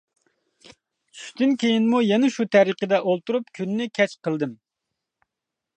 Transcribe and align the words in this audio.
چۈشتىن 1.17 1.53
كېيىنمۇ 1.63 1.99
يەنە 2.05 2.31
شۇ 2.37 2.47
تەرىقىدە 2.57 3.01
ئولتۇرۇپ 3.11 3.53
كۈننى 3.59 3.89
كەچ 3.99 4.17
قىلدىم. 4.29 4.57